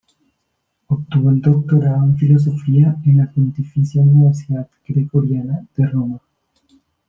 [0.87, 6.19] Obtuvo el doctorado en Filosofía en la Pontificia Universidad Gregoriana de Roma.